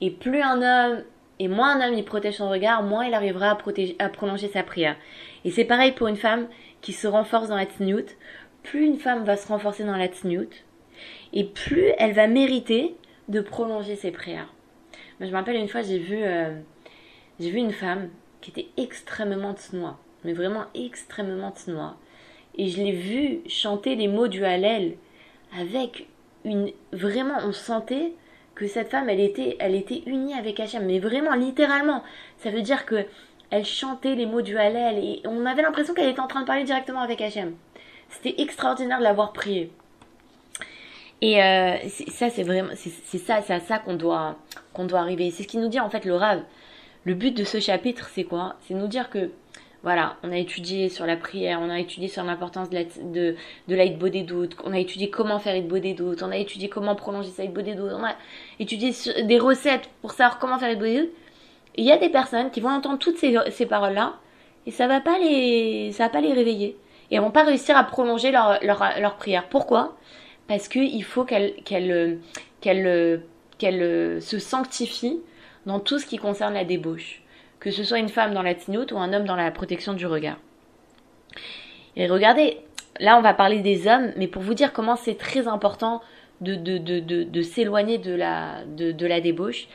Et 0.00 0.10
plus 0.10 0.40
un 0.40 0.62
homme, 0.62 1.02
et 1.40 1.48
moins 1.48 1.80
un 1.80 1.88
homme 1.88 1.98
il 1.98 2.04
protège 2.04 2.36
son 2.36 2.50
regard, 2.50 2.82
moins 2.82 3.06
il 3.06 3.14
arrivera 3.14 3.50
à, 3.50 3.54
protéger, 3.56 3.96
à 3.98 4.10
prolonger 4.10 4.46
sa 4.46 4.62
prière. 4.62 4.94
Et 5.44 5.50
c'est 5.50 5.64
pareil 5.64 5.92
pour 5.92 6.06
une 6.06 6.16
femme 6.16 6.46
qui 6.82 6.92
se 6.92 7.08
renforce 7.08 7.48
dans 7.48 7.56
la 7.56 7.64
tsniout. 7.64 8.04
Plus 8.62 8.84
une 8.84 8.98
femme 8.98 9.24
va 9.24 9.38
se 9.38 9.48
renforcer 9.48 9.84
dans 9.84 9.96
la 9.96 10.06
tsniout, 10.06 10.50
et 11.32 11.44
plus 11.44 11.86
elle 11.98 12.12
va 12.12 12.26
mériter 12.26 12.94
de 13.28 13.40
prolonger 13.40 13.96
ses 13.96 14.10
prières. 14.10 14.52
Moi, 15.18 15.26
je 15.28 15.32
me 15.32 15.36
rappelle 15.36 15.56
une 15.56 15.68
fois, 15.68 15.80
j'ai 15.80 15.98
vu, 15.98 16.18
euh, 16.18 16.54
j'ai 17.40 17.50
vu 17.50 17.56
une 17.56 17.72
femme 17.72 18.10
qui 18.42 18.50
était 18.50 18.68
extrêmement 18.76 19.54
tsnoa, 19.54 19.98
mais 20.24 20.34
vraiment 20.34 20.64
extrêmement 20.74 21.52
tsnoa. 21.52 21.96
Et 22.58 22.68
je 22.68 22.82
l'ai 22.82 22.92
vue 22.92 23.40
chanter 23.48 23.96
les 23.96 24.08
mots 24.08 24.28
du 24.28 24.44
Hallel 24.44 24.96
avec 25.58 26.06
une. 26.44 26.70
Vraiment, 26.92 27.38
on 27.46 27.52
sentait 27.52 28.12
que 28.60 28.66
cette 28.66 28.90
femme, 28.90 29.08
elle 29.08 29.20
était, 29.20 29.56
elle 29.58 29.74
était 29.74 30.02
unie 30.04 30.34
avec 30.34 30.60
Hachem, 30.60 30.84
mais 30.84 30.98
vraiment, 30.98 31.34
littéralement. 31.34 32.02
Ça 32.38 32.50
veut 32.50 32.60
dire 32.60 32.84
que 32.84 33.06
elle 33.48 33.64
chantait 33.64 34.14
les 34.14 34.26
mots 34.26 34.42
du 34.42 34.58
Hallel 34.58 34.98
et 34.98 35.22
on 35.24 35.46
avait 35.46 35.62
l'impression 35.62 35.94
qu'elle 35.94 36.10
était 36.10 36.20
en 36.20 36.26
train 36.26 36.42
de 36.42 36.46
parler 36.46 36.64
directement 36.64 37.00
avec 37.00 37.22
Hachem. 37.22 37.54
C'était 38.10 38.42
extraordinaire 38.42 38.98
de 38.98 39.04
l'avoir 39.04 39.32
prié. 39.32 39.72
Et 41.22 41.42
euh, 41.42 41.76
ça, 42.08 42.28
c'est 42.28 42.42
vraiment, 42.42 42.72
c'est 42.74 43.18
ça, 43.18 43.40
c'est 43.40 43.54
à 43.54 43.60
ça 43.60 43.78
qu'on 43.78 43.94
doit, 43.94 44.36
qu'on 44.74 44.84
doit 44.84 45.00
arriver. 45.00 45.30
C'est 45.30 45.44
ce 45.44 45.48
qui 45.48 45.56
nous 45.56 45.68
dit 45.68 45.80
en 45.80 45.88
fait 45.88 46.04
le 46.04 46.14
Rav. 46.14 46.42
Le 47.04 47.14
but 47.14 47.34
de 47.34 47.44
ce 47.44 47.60
chapitre, 47.60 48.10
c'est 48.14 48.24
quoi? 48.24 48.56
C'est 48.68 48.74
nous 48.74 48.88
dire 48.88 49.08
que, 49.08 49.30
voilà, 49.82 50.16
on 50.22 50.30
a 50.30 50.36
étudié 50.36 50.88
sur 50.90 51.06
la 51.06 51.16
prière, 51.16 51.58
on 51.62 51.70
a 51.70 51.78
étudié 51.78 52.08
sur 52.08 52.22
l'importance 52.22 52.68
de, 52.68 52.74
la, 52.74 52.84
de, 52.84 53.34
de 53.68 53.74
l'aide 53.74 53.98
des 53.98 54.22
doutes, 54.22 54.56
on 54.64 54.74
a 54.74 54.78
étudié 54.78 55.08
comment 55.08 55.38
faire 55.38 55.54
l'aide 55.54 55.72
des 55.72 55.94
doutes, 55.94 56.22
on 56.22 56.30
a 56.30 56.36
étudié 56.36 56.68
comment 56.68 56.94
prolonger 56.94 57.30
sa 57.30 57.46
des 57.46 57.74
doutes, 57.74 57.92
on 57.94 58.04
a 58.04 58.14
étudié 58.58 58.92
des 59.24 59.38
recettes 59.38 59.88
pour 60.02 60.12
savoir 60.12 60.38
comment 60.38 60.58
faire 60.58 60.76
des 60.76 61.00
doutes. 61.00 61.10
Il 61.76 61.84
y 61.84 61.92
a 61.92 61.96
des 61.96 62.10
personnes 62.10 62.50
qui 62.50 62.60
vont 62.60 62.70
entendre 62.70 62.98
toutes 62.98 63.16
ces, 63.16 63.36
ces 63.50 63.64
paroles-là 63.64 64.16
et 64.66 64.70
ça 64.70 64.86
va 64.86 65.00
pas 65.00 65.18
les, 65.18 65.92
ça 65.92 66.04
va 66.04 66.10
pas 66.10 66.20
les 66.20 66.32
réveiller 66.32 66.76
et 67.10 67.14
elles 67.14 67.22
vont 67.22 67.30
pas 67.30 67.44
réussir 67.44 67.76
à 67.76 67.84
prolonger 67.84 68.30
leur, 68.30 68.58
leur, 68.62 68.84
leur 69.00 69.16
prière. 69.16 69.48
Pourquoi? 69.48 69.96
Parce 70.46 70.68
qu'il 70.68 71.04
faut 71.04 71.24
qu'elle 71.24 71.54
qu'elle 71.64 72.18
qu'elle 72.60 73.22
qu'elle 73.58 74.20
se 74.20 74.38
sanctifie 74.38 75.20
dans 75.64 75.80
tout 75.80 75.98
ce 75.98 76.06
qui 76.06 76.18
concerne 76.18 76.54
la 76.54 76.64
débauche, 76.64 77.19
que 77.60 77.70
ce 77.70 77.84
soit 77.84 77.98
une 77.98 78.08
femme 78.08 78.34
dans 78.34 78.42
la 78.42 78.54
tinoute 78.54 78.92
ou 78.92 78.98
un 78.98 79.12
homme 79.12 79.24
dans 79.24 79.36
la 79.36 79.50
protection 79.50 79.92
du 79.92 80.06
regard. 80.06 80.38
Et 81.96 82.08
regardez, 82.08 82.58
là 82.98 83.18
on 83.18 83.22
va 83.22 83.34
parler 83.34 83.60
des 83.60 83.86
hommes, 83.86 84.12
mais 84.16 84.26
pour 84.26 84.42
vous 84.42 84.54
dire 84.54 84.72
comment 84.72 84.96
c'est 84.96 85.16
très 85.18 85.46
important 85.46 86.00
de, 86.40 86.54
de, 86.54 86.78
de, 86.78 87.00
de, 87.00 87.42
s'éloigner 87.42 87.98
de 87.98 88.14
la, 88.14 88.64
de, 88.66 89.06
la 89.06 89.20
débauche. 89.20 89.68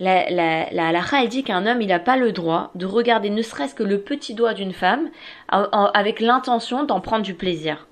La, 0.00 0.28
la, 0.30 0.70
la 0.72 1.02
elle 1.12 1.28
dit 1.28 1.44
qu'un 1.44 1.66
homme, 1.66 1.82
il 1.82 1.88
n'a 1.88 2.00
pas 2.00 2.16
le 2.16 2.32
droit 2.32 2.70
de 2.74 2.86
regarder 2.86 3.30
ne 3.30 3.42
serait-ce 3.42 3.74
que 3.74 3.82
le 3.82 4.00
petit 4.00 4.34
doigt 4.34 4.54
d'une 4.54 4.72
femme 4.72 5.10
avec 5.48 6.20
l'intention 6.20 6.84
d'en 6.84 7.00
prendre 7.00 7.22
du 7.22 7.34
plaisir. 7.34 7.86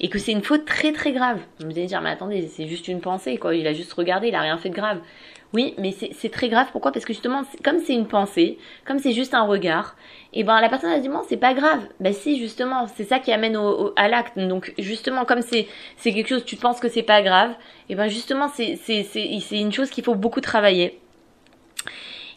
et 0.00 0.08
que 0.08 0.18
c'est 0.18 0.32
une 0.32 0.42
faute 0.42 0.64
très 0.64 0.92
très 0.92 1.12
grave. 1.12 1.40
Vous 1.60 1.70
allez 1.70 1.86
dire, 1.86 2.00
mais 2.02 2.10
attendez, 2.10 2.46
c'est 2.48 2.66
juste 2.68 2.88
une 2.88 3.00
pensée, 3.00 3.38
quoi. 3.38 3.54
Il 3.54 3.66
a 3.66 3.72
juste 3.72 3.92
regardé, 3.94 4.28
il 4.28 4.34
a 4.34 4.40
rien 4.40 4.58
fait 4.58 4.68
de 4.68 4.74
grave. 4.74 5.00
Oui, 5.54 5.74
mais 5.78 5.92
c'est 5.92 6.30
très 6.30 6.48
grave. 6.48 6.66
Pourquoi? 6.72 6.90
Parce 6.90 7.04
que 7.04 7.12
justement, 7.12 7.42
comme 7.62 7.78
c'est 7.78 7.94
une 7.94 8.08
pensée, 8.08 8.58
comme 8.84 8.98
c'est 8.98 9.12
juste 9.12 9.34
un 9.34 9.44
regard, 9.44 9.94
et 10.32 10.42
ben 10.42 10.60
la 10.60 10.68
personne 10.68 10.90
a 10.90 10.98
dit, 10.98 11.08
bon, 11.08 11.22
c'est 11.28 11.36
pas 11.36 11.54
grave. 11.54 11.80
Ben 12.00 12.12
si, 12.12 12.40
justement, 12.40 12.88
c'est 12.96 13.04
ça 13.04 13.20
qui 13.20 13.30
amène 13.30 13.56
au, 13.56 13.92
à 13.94 14.08
l'acte. 14.08 14.36
Donc 14.36 14.74
justement, 14.78 15.24
comme 15.24 15.42
c'est 15.42 15.68
quelque 16.02 16.28
chose, 16.28 16.44
tu 16.44 16.56
penses 16.56 16.80
que 16.80 16.88
c'est 16.88 17.04
pas 17.04 17.22
grave, 17.22 17.52
et 17.88 17.94
ben 17.94 18.08
justement, 18.08 18.48
c'est 18.48 18.76
c'est 18.76 19.60
une 19.60 19.72
chose 19.72 19.90
qu'il 19.90 20.02
faut 20.02 20.16
beaucoup 20.16 20.40
travailler. 20.40 20.98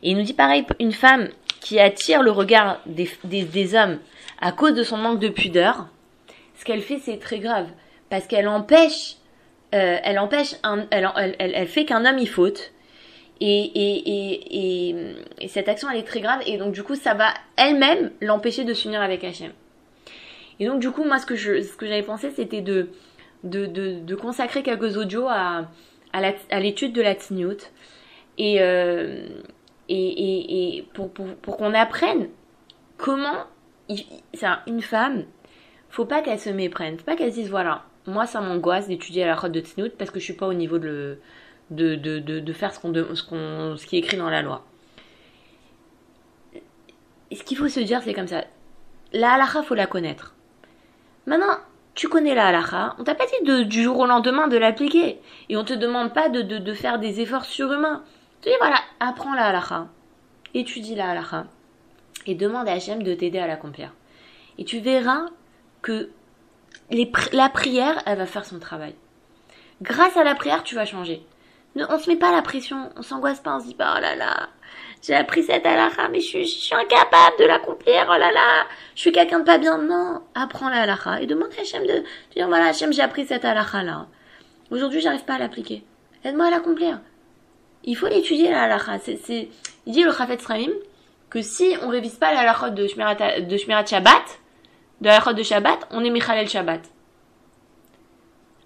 Et 0.04 0.12
il 0.12 0.18
nous 0.18 0.24
dit 0.24 0.34
pareil, 0.34 0.64
une 0.80 0.92
femme 0.92 1.30
qui 1.60 1.80
attire 1.80 2.22
le 2.22 2.30
regard 2.30 2.82
des, 2.86 3.10
des, 3.24 3.44
des 3.44 3.74
hommes 3.74 3.98
à 4.40 4.52
cause 4.52 4.76
de 4.76 4.84
son 4.84 4.98
manque 4.98 5.20
de 5.20 5.30
pudeur, 5.30 5.88
ce 6.56 6.66
qu'elle 6.66 6.82
fait, 6.82 7.00
c'est 7.00 7.18
très 7.18 7.40
grave. 7.40 7.68
Parce 8.12 8.28
qu'elle 8.28 8.48
empêche, 8.48 9.16
euh, 9.74 9.98
elle 10.04 10.20
empêche, 10.20 10.54
un, 10.62 10.86
elle, 10.92 11.10
elle, 11.18 11.36
elle, 11.40 11.68
fait 11.68 11.86
qu'un 11.86 12.06
homme 12.06 12.20
y 12.20 12.28
faute. 12.28 12.74
Et, 13.40 13.46
et, 13.46 14.42
et, 14.56 15.16
et, 15.40 15.48
cette 15.48 15.70
action, 15.70 15.90
elle 15.90 16.00
est 16.00 16.08
très 16.08 16.22
grave. 16.22 16.42
Et 16.48 16.58
donc, 16.58 16.74
du 16.74 16.84
coup, 16.84 16.96
ça 16.96 17.14
va 17.14 17.34
elle-même 17.56 18.12
l'empêcher 18.22 18.64
de 18.64 18.74
s'unir 18.74 19.02
avec 19.02 19.24
Hachem. 19.24 19.52
Et 20.60 20.66
donc, 20.66 20.80
du 20.80 20.90
coup, 20.92 21.04
moi, 21.04 21.20
ce 21.20 21.26
que 21.26 21.36
j'avais 21.36 22.04
pensé, 22.04 22.32
c'était 22.32 22.62
de, 22.62 22.90
de, 23.44 23.66
de, 23.66 24.16
consacrer 24.16 24.64
quelques 24.64 24.98
audios 24.98 25.28
à, 25.28 25.68
à 26.14 26.60
l'étude 26.60 26.94
de 26.94 27.02
la. 27.02 27.14
Et, 28.40 28.62
euh, 28.62 29.28
et, 29.90 30.78
et, 30.78 30.82
pour, 30.94 31.12
pour, 31.12 31.58
qu'on 31.58 31.74
apprenne 31.74 32.30
comment 32.98 33.46
une 34.68 34.82
femme, 34.82 35.26
faut 35.90 36.06
pas 36.06 36.22
qu'elle 36.22 36.40
se 36.40 36.50
méprenne, 36.50 36.98
pas 36.98 37.16
qu'elle 37.16 37.32
se 37.32 37.38
dise 37.38 37.50
voilà, 37.50 37.86
moi 38.06 38.26
ça 38.26 38.42
m'angoisse 38.42 38.88
d'étudier 38.88 39.26
la 39.26 39.36
route 39.36 39.52
de 39.52 39.62
Tznout 39.62 39.96
parce 39.98 40.12
que 40.12 40.20
je 40.20 40.26
suis 40.26 40.34
pas 40.34 40.48
au 40.48 40.54
niveau 40.54 40.78
de, 40.78 41.20
de, 41.70 41.96
de, 41.96 42.20
de, 42.20 42.54
faire 42.54 42.74
ce, 42.74 42.80
qu'on, 42.80 42.94
ce, 42.94 43.76
ce 43.78 43.86
qui 43.86 43.98
est 43.98 44.00
écrit 44.00 44.18
dans 44.18 44.30
la 44.30 44.42
loi. 44.42 44.64
ce 47.32 47.44
qu'il 47.44 47.58
faut 47.58 47.68
se 47.68 47.80
dire, 47.80 48.02
c'est 48.04 48.14
comme 48.14 48.28
ça. 48.28 48.44
La 49.14 49.34
halakha, 49.34 49.64
faut 49.64 49.76
la 49.76 49.88
connaître. 49.88 50.34
Maintenant, 51.26 51.58
tu 51.94 52.08
connais 52.08 52.36
la 52.36 52.48
halakha, 52.48 52.96
on 53.00 53.04
t'a 53.04 53.16
pas 53.16 53.26
dit 53.26 53.46
de, 53.46 53.64
du 53.64 53.84
jour 53.84 54.00
au 54.00 54.06
lendemain 54.06 54.48
de 54.48 54.58
l'appliquer. 54.58 55.20
Et 55.50 55.58
on 55.58 55.64
te 55.64 55.74
demande 55.74 56.14
pas 56.14 56.30
de, 56.30 56.42
de, 56.42 56.58
de 56.58 56.74
faire 56.74 57.00
des 57.00 57.20
efforts 57.22 57.46
surhumains. 57.46 58.04
Tu 58.42 58.50
dis 58.50 58.56
voilà, 58.60 58.78
apprends 59.00 59.34
la 59.34 59.48
halakha, 59.48 59.88
étudie 60.54 60.96
la 60.96 61.10
halakha 61.10 61.48
et 62.28 62.36
demande 62.36 62.68
à 62.68 62.74
Hachem 62.74 63.04
de 63.04 63.14
t'aider 63.14 63.40
à 63.40 63.48
l'accomplir. 63.48 63.94
Et 64.58 64.66
tu 64.66 64.80
verras 64.80 65.26
que 65.82 66.10
la 67.34 67.50
prière, 67.50 68.02
elle 68.06 68.18
va 68.18 68.26
faire 68.26 68.46
son 68.46 68.60
travail. 68.60 68.96
Grâce 69.82 70.18
à 70.18 70.24
la 70.24 70.36
prière, 70.36 70.64
tu 70.64 70.76
vas 70.76 70.86
changer. 70.86 71.26
On 71.90 72.00
se 72.00 72.10
met 72.10 72.16
pas 72.16 72.32
la 72.32 72.42
pression, 72.42 72.90
on 72.96 73.02
s'angoisse 73.02 73.40
pas, 73.40 73.58
on 73.58 73.60
se 73.60 73.68
dit 73.68 73.76
pas, 73.76 73.96
oh 73.98 74.02
là 74.02 74.16
là, 74.16 74.50
j'ai 75.02 75.14
appris 75.14 75.44
cette 75.44 75.66
halakha, 75.66 76.10
mais 76.10 76.20
je 76.20 76.44
suis, 76.44 76.74
incapable 76.74 77.38
de 77.40 77.46
l'accomplir, 77.46 78.06
oh 78.10 78.18
là 78.18 78.32
là, 78.32 78.66
je 78.96 79.02
suis 79.02 79.12
quelqu'un 79.12 79.40
de 79.40 79.46
pas 79.46 79.58
bien. 79.58 79.78
Non, 79.78 80.22
apprends 80.34 80.70
la 80.70 80.82
halakha 80.82 81.22
et 81.22 81.28
demande 81.28 81.50
à 81.58 81.62
Hachem 81.62 81.86
de, 81.86 82.04
dire, 82.34 82.48
voilà, 82.48 82.68
Hachem, 82.68 82.92
j'ai 82.92 83.02
appris 83.02 83.26
cette 83.26 83.46
halakha 83.46 83.84
là. 83.84 84.08
Aujourd'hui, 84.72 85.02
j'arrive 85.02 85.24
pas 85.24 85.36
à 85.36 85.40
l'appliquer. 85.40 85.84
Aide-moi 86.24 86.48
à 86.48 86.50
l'accomplir. 86.50 87.00
Il 87.84 87.96
faut 87.96 88.08
l'étudier 88.08 88.50
la 88.50 88.64
halakha. 88.64 89.00
C'est, 89.00 89.50
il 89.86 89.94
dit 89.94 90.04
le 90.04 90.12
Chafetz 90.12 90.42
Sraim, 90.42 90.72
que 91.30 91.42
si 91.42 91.76
on 91.84 91.90
révise 91.90 92.16
pas 92.16 92.34
la 92.34 92.42
halachot 92.42 92.70
de 92.70 92.88
Shmirat, 92.88 93.16
de 93.42 93.58
Shabbat, 93.58 94.40
de 95.02 95.08
la 95.08 95.34
de 95.34 95.44
Shabbat, 95.44 95.88
on 95.92 96.04
est 96.04 96.10
Michalel 96.10 96.48
Shabbat. 96.48 96.82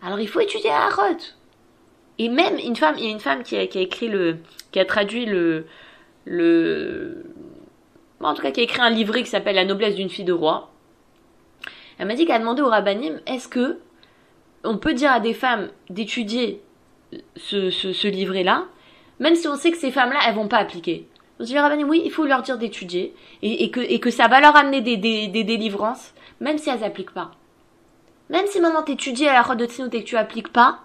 Alors 0.01 0.20
il 0.20 0.27
faut 0.27 0.39
étudier 0.39 0.70
la 0.70 0.86
halachot. 0.86 1.40
Et 2.20 2.30
même 2.30 2.58
une 2.58 2.75
femme, 2.75 2.96
il 2.98 3.06
y 3.06 3.08
a 3.08 3.12
une 3.12 3.20
femme 3.20 3.44
qui 3.44 3.56
a, 3.56 3.62
écrit 3.62 4.08
le, 4.08 4.38
qui 4.72 4.80
a 4.80 4.86
traduit 4.86 5.25
le, 5.25 5.65
le, 6.25 7.24
en 8.20 8.34
tout 8.34 8.41
cas 8.41 8.51
qui 8.51 8.60
a 8.60 8.63
écrit 8.63 8.82
un 8.82 8.89
livret 8.89 9.24
qui 9.24 9.30
s'appelle 9.30 9.56
La 9.56 9.65
noblesse 9.65 9.96
d'une 9.96 10.10
fille 10.10 10.25
de 10.25 10.34
roi. 10.34 10.70
Elle 11.98 12.08
m'a 12.08 12.15
dit 12.15 12.25
qu'elle 12.25 12.36
a 12.36 12.39
demandé 12.39 12.62
au 12.62 12.68
rabbinim, 12.68 13.20
est-ce 13.25 13.48
que 13.48 13.80
on 14.63 14.77
peut 14.77 14.94
dire 14.94 15.12
à 15.12 15.20
des 15.20 15.34
femmes 15.34 15.70
d'étudier 15.89 16.62
ce, 17.36 17.70
ce, 17.70 17.94
ce 17.94 18.08
livret-là, 18.08 18.65
même 19.20 19.36
si 19.36 19.48
on 19.48 19.56
sait 19.56 19.72
que 19.72 19.77
ces 19.77 19.91
femmes-là, 19.91 20.20
elles 20.27 20.36
vont 20.36 20.48
pas 20.48 20.58
appliquer. 20.58 21.08
Je 21.39 21.86
oui, 21.86 22.01
il 22.06 22.12
faut 22.12 22.25
leur 22.25 22.44
dire 22.44 22.60
d'étudier 22.60 23.15
et, 23.41 23.72
que, 23.72 23.80
et 23.80 24.00
que 24.00 24.12
ça 24.12 24.27
va 24.27 24.39
leur 24.39 24.56
amener 24.56 24.82
des, 24.82 24.98
des, 24.98 25.27
des 25.27 25.44
délivrances, 25.44 26.13
même 26.39 26.60
si 26.60 26.70
elles 26.70 26.82
n'appliquent 26.82 27.13
pas. 27.13 27.32
Même 28.30 28.46
si 28.46 28.60
maintenant 28.62 28.84
tu 28.84 28.91
étudies 28.91 29.27
à 29.27 29.34
la 29.34 29.65
Tzinout 29.65 29.94
et 29.94 30.03
que 30.03 30.08
tu 30.08 30.18
appliques 30.18 30.53
pas, 30.53 30.80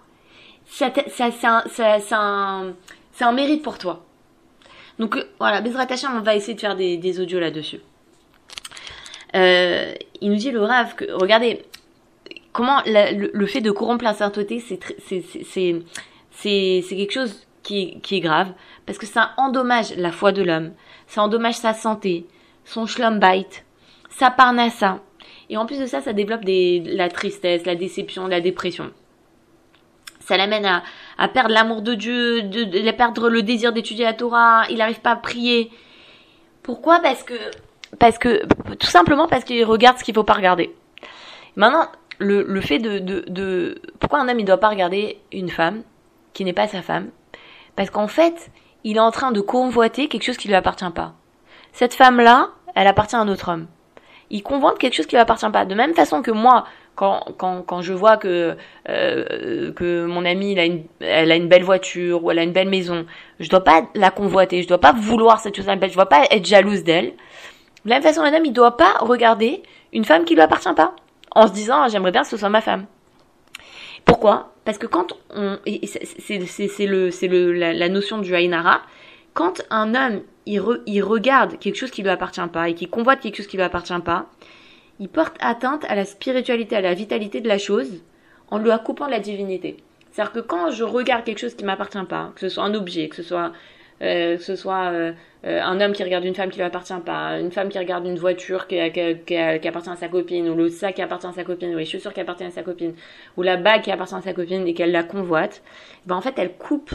ça, 0.66 0.92
un, 1.42 2.74
c'est 3.12 3.24
un 3.24 3.32
mérite 3.32 3.62
pour 3.62 3.78
toi. 3.78 4.04
Donc 4.98 5.16
euh, 5.16 5.24
voilà, 5.38 5.60
Bezrat 5.60 5.86
Hachem, 5.90 6.10
on 6.16 6.20
va 6.20 6.34
essayer 6.34 6.54
de 6.54 6.60
faire 6.60 6.76
des, 6.76 6.96
des 6.96 7.20
audios 7.20 7.40
là-dessus. 7.40 7.80
Euh, 9.34 9.92
il 10.20 10.30
nous 10.30 10.36
dit 10.36 10.50
le 10.50 10.62
rave 10.62 10.94
que, 10.94 11.04
regardez, 11.12 11.64
comment 12.52 12.80
le, 12.86 13.30
le, 13.32 13.46
fait 13.46 13.60
de 13.60 13.70
corrompre 13.70 14.04
la 14.04 14.14
sainteté, 14.14 14.60
c'est 14.60 14.78
quelque 16.88 17.12
chose 17.12 17.46
qui, 17.62 18.00
qui 18.00 18.16
est 18.16 18.20
grave 18.20 18.52
parce 18.86 18.98
que 18.98 19.06
ça 19.06 19.32
endommage 19.36 19.94
la 19.96 20.12
foi 20.12 20.32
de 20.32 20.42
l'homme, 20.42 20.72
ça 21.06 21.22
endommage 21.22 21.56
sa 21.56 21.74
santé, 21.74 22.26
son 22.64 22.86
schlumbite, 22.86 23.64
sa 24.08 24.30
parnassa. 24.30 25.00
Et 25.50 25.56
en 25.56 25.66
plus 25.66 25.78
de 25.78 25.86
ça, 25.86 26.00
ça 26.00 26.12
développe 26.12 26.44
des, 26.44 26.82
la 26.86 27.08
tristesse, 27.08 27.66
la 27.66 27.74
déception, 27.74 28.26
la 28.26 28.40
dépression. 28.40 28.90
Ça 30.26 30.36
l'amène 30.36 30.66
à, 31.18 31.28
perdre 31.28 31.54
l'amour 31.54 31.82
de 31.82 31.94
Dieu, 31.94 32.42
de, 32.42 32.64
de, 32.64 32.90
perdre 32.90 33.28
le 33.28 33.42
désir 33.42 33.72
d'étudier 33.72 34.04
la 34.04 34.12
Torah, 34.12 34.64
il 34.68 34.78
n'arrive 34.78 35.00
pas 35.00 35.12
à 35.12 35.16
prier. 35.16 35.70
Pourquoi? 36.64 36.98
Parce 36.98 37.22
que, 37.22 37.34
parce 38.00 38.18
que, 38.18 38.44
tout 38.74 38.88
simplement 38.88 39.28
parce 39.28 39.44
qu'il 39.44 39.64
regarde 39.64 39.98
ce 39.98 40.02
qu'il 40.02 40.14
faut 40.14 40.24
pas 40.24 40.32
regarder. 40.32 40.74
Maintenant, 41.54 41.86
le, 42.18 42.60
fait 42.60 42.80
de, 42.80 42.98
de, 42.98 43.24
de, 43.28 43.80
pourquoi 44.00 44.18
un 44.18 44.28
homme 44.28 44.40
il 44.40 44.44
doit 44.44 44.58
pas 44.58 44.68
regarder 44.68 45.20
une 45.30 45.48
femme 45.48 45.84
qui 46.32 46.44
n'est 46.44 46.52
pas 46.52 46.66
sa 46.66 46.82
femme? 46.82 47.10
Parce 47.76 47.90
qu'en 47.90 48.08
fait, 48.08 48.50
il 48.82 48.96
est 48.96 49.00
en 49.00 49.12
train 49.12 49.30
de 49.30 49.40
convoiter 49.40 50.08
quelque 50.08 50.24
chose 50.24 50.38
qui 50.38 50.48
lui 50.48 50.56
appartient 50.56 50.90
pas. 50.92 51.14
Cette 51.72 51.94
femme-là, 51.94 52.48
elle 52.74 52.88
appartient 52.88 53.14
à 53.14 53.20
un 53.20 53.28
autre 53.28 53.52
homme. 53.52 53.68
Il 54.30 54.42
convoite 54.42 54.78
quelque 54.78 54.94
chose 54.94 55.06
qui 55.06 55.14
lui 55.14 55.22
appartient 55.22 55.48
pas. 55.50 55.64
De 55.66 55.74
même 55.76 55.94
façon 55.94 56.20
que 56.20 56.32
moi, 56.32 56.66
quand, 56.96 57.22
quand, 57.36 57.62
quand 57.62 57.82
je 57.82 57.92
vois 57.92 58.16
que, 58.16 58.56
euh, 58.88 59.72
que 59.72 60.06
mon 60.06 60.24
amie 60.24 60.58
a, 60.58 60.64
une, 60.64 60.84
elle 61.00 61.30
a 61.30 61.36
une 61.36 61.46
belle 61.46 61.62
voiture 61.62 62.24
ou 62.24 62.30
elle 62.30 62.38
a 62.38 62.42
une 62.42 62.52
belle 62.52 62.70
maison, 62.70 63.06
je 63.38 63.48
dois 63.48 63.62
pas 63.62 63.82
la 63.94 64.10
convoiter, 64.10 64.62
je 64.62 64.68
dois 64.68 64.80
pas 64.80 64.92
vouloir 64.92 65.38
cette 65.38 65.54
chose-là, 65.54 65.76
je 65.80 65.94
dois 65.94 66.08
pas 66.08 66.24
être 66.30 66.46
jalouse 66.46 66.82
d'elle. 66.82 67.12
De 67.84 67.90
la 67.90 67.96
même 67.96 68.02
façon, 68.02 68.22
un 68.22 68.34
homme, 68.34 68.46
il 68.46 68.52
doit 68.52 68.76
pas 68.76 68.94
regarder 69.00 69.62
une 69.92 70.04
femme 70.04 70.24
qui 70.24 70.34
lui 70.34 70.40
appartient 70.40 70.72
pas, 70.74 70.96
en 71.32 71.46
se 71.46 71.52
disant 71.52 71.82
ah, 71.82 71.88
j'aimerais 71.88 72.12
bien 72.12 72.22
que 72.22 72.28
ce 72.28 72.36
soit 72.38 72.48
ma 72.48 72.62
femme. 72.62 72.86
Pourquoi? 74.06 74.52
Parce 74.64 74.78
que 74.78 74.86
quand 74.86 75.12
on, 75.30 75.58
c'est 75.66 76.86
le, 76.86 77.10
le, 77.10 77.52
la, 77.52 77.88
notion 77.88 78.18
du 78.18 78.34
Ainara, 78.34 78.80
quand 79.34 79.62
un 79.70 79.94
homme 79.94 80.22
il, 80.46 80.62
il, 80.86 81.02
regarde 81.02 81.58
quelque 81.58 81.76
chose 81.76 81.90
qui 81.90 82.02
lui 82.02 82.08
appartient 82.08 82.40
pas 82.52 82.70
et 82.70 82.74
qui 82.74 82.88
convoite 82.88 83.20
quelque 83.20 83.36
chose 83.36 83.46
qui 83.48 83.56
lui 83.56 83.64
appartient 83.64 83.92
pas, 84.04 84.26
il 85.00 85.08
porte 85.08 85.36
atteinte 85.40 85.84
à 85.88 85.94
la 85.94 86.04
spiritualité, 86.04 86.76
à 86.76 86.80
la 86.80 86.94
vitalité 86.94 87.40
de 87.40 87.48
la 87.48 87.58
chose, 87.58 88.02
en 88.50 88.58
lui 88.58 88.70
coupant 88.84 89.08
la 89.08 89.18
divinité. 89.18 89.76
C'est-à-dire 90.10 90.32
que 90.32 90.40
quand 90.40 90.70
je 90.70 90.84
regarde 90.84 91.24
quelque 91.24 91.38
chose 91.38 91.54
qui 91.54 91.64
m'appartient 91.64 91.98
pas, 92.08 92.32
que 92.34 92.40
ce 92.40 92.48
soit 92.48 92.64
un 92.64 92.74
objet, 92.74 93.08
que 93.08 93.16
ce 93.16 93.22
soit 93.22 93.52
euh, 94.02 94.36
que 94.36 94.42
ce 94.42 94.56
soit 94.56 94.92
euh, 94.92 95.12
euh, 95.46 95.62
un 95.62 95.80
homme 95.80 95.92
qui 95.92 96.02
regarde 96.02 96.24
une 96.24 96.34
femme 96.34 96.50
qui 96.50 96.58
lui 96.58 96.64
appartient 96.64 96.92
pas, 97.04 97.38
une 97.38 97.50
femme 97.50 97.70
qui 97.70 97.78
regarde 97.78 98.04
une 98.04 98.18
voiture 98.18 98.66
qui, 98.66 98.78
appartient 98.78 99.90
à 99.90 99.96
sa 99.96 100.08
copine, 100.08 100.48
ou 100.50 100.54
le 100.54 100.68
sac 100.68 100.96
qui 100.96 101.02
appartient 101.02 101.26
à 101.26 101.32
sa 101.32 101.44
copine, 101.44 101.74
ou 101.74 101.78
les 101.78 101.86
chaussures 101.86 102.12
qui 102.12 102.20
appartiennent 102.20 102.50
à 102.50 102.52
sa 102.52 102.62
copine, 102.62 102.94
ou 103.38 103.42
la 103.42 103.56
bague 103.56 103.82
qui 103.82 103.90
appartient 103.90 104.14
à 104.14 104.20
sa 104.20 104.34
copine 104.34 104.66
et 104.66 104.74
qu'elle 104.74 104.92
la 104.92 105.02
convoite, 105.02 105.62
ben 106.04 106.14
en 106.14 106.20
fait 106.20 106.34
elle 106.38 106.52
coupe 106.56 106.92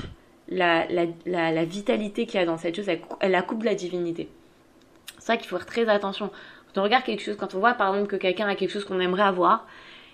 la, 0.48 0.86
la, 0.90 1.06
la, 1.52 1.66
vitalité 1.66 2.28
qu'il 2.28 2.40
y 2.40 2.44
a 2.44 2.46
dans 2.46 2.58
cette 2.58 2.76
chose, 2.76 2.90
elle, 2.90 3.02
elle 3.20 3.32
la 3.32 3.42
coupe 3.42 3.62
de 3.62 3.66
la 3.66 3.76
divinité. 3.76 4.30
C'est 5.18 5.26
ça 5.26 5.38
qu'il 5.38 5.48
faut 5.48 5.58
faire 5.58 5.66
très 5.66 5.90
attention. 5.90 6.30
Quand 6.74 6.82
on 6.82 6.84
regarde 6.84 7.04
quelque 7.04 7.22
chose, 7.22 7.36
quand 7.38 7.54
on 7.56 7.60
voit 7.60 7.74
par 7.74 7.94
exemple 7.94 8.10
que 8.10 8.16
quelqu'un 8.16 8.48
a 8.48 8.56
quelque 8.56 8.72
chose 8.72 8.86
qu'on 8.86 9.00
aimerait 9.00 9.24
avoir, 9.24 9.66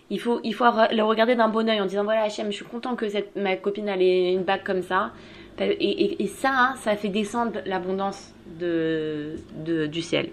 il 0.10 0.20
faut, 0.20 0.40
il 0.44 0.54
faut 0.54 0.66
le 0.66 1.02
regarder 1.02 1.36
d'un 1.36 1.50
bon 1.50 1.68
oeil 1.70 1.82
en 1.82 1.86
disant 1.86 2.04
voilà 2.04 2.24
Hachem, 2.24 2.48
je 2.48 2.56
suis 2.56 2.66
content 2.66 2.96
que 2.96 3.10
cette, 3.10 3.36
ma 3.36 3.56
copine 3.58 3.90
ait 3.90 4.34
une 4.34 4.44
bague 4.44 4.64
comme 4.64 4.82
ça. 4.82 5.12
Et, 5.60 6.28
ça, 6.28 6.52
hein, 6.52 6.76
ça 6.80 6.96
fait 6.96 7.08
descendre 7.08 7.62
l'abondance 7.66 8.32
du 8.60 10.02
ciel. 10.02 10.30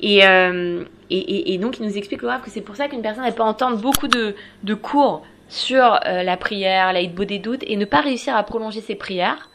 Et, 0.00 0.26
euh, 0.26 0.82
et, 1.08 1.58
donc, 1.58 1.78
il 1.78 1.86
nous 1.86 1.96
explique 1.96 2.20
que 2.20 2.26
c'est 2.48 2.62
pour 2.62 2.74
ça 2.74 2.88
qu'une 2.88 3.02
personne 3.02 3.24
elle 3.24 3.34
peut 3.34 3.42
entendre 3.42 3.76
beaucoup 3.78 4.08
de, 4.08 4.34
cours 4.74 5.22
sur 5.48 6.00
euh, 6.06 6.22
la 6.24 6.36
prière, 6.36 6.92
la 6.92 7.00
hitbo 7.00 7.24
des 7.24 7.38
doutes, 7.38 7.62
et 7.66 7.76
ne 7.76 7.84
pas 7.84 8.00
réussir 8.00 8.34
à 8.34 8.42
prolonger 8.42 8.80
ses 8.80 8.96
prières. 8.96 9.50